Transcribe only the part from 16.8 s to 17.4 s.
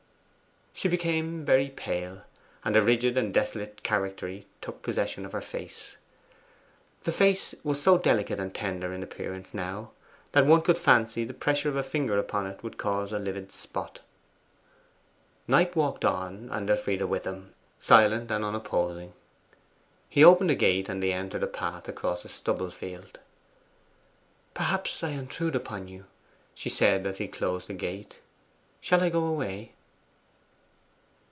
with